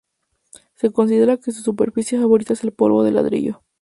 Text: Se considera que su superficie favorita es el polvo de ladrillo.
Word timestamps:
Se 0.73 0.89
considera 0.91 1.37
que 1.37 1.51
su 1.51 1.61
superficie 1.61 2.17
favorita 2.17 2.53
es 2.53 2.63
el 2.63 2.73
polvo 2.73 3.03
de 3.03 3.11
ladrillo. 3.11 3.61